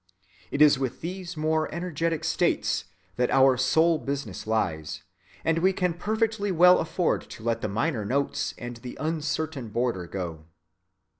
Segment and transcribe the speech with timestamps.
[0.49, 2.85] It is with these more energetic states
[3.17, 5.03] that our sole business lies,
[5.45, 10.07] and we can perfectly well afford to let the minor notes and the uncertain border
[10.07, 10.45] go.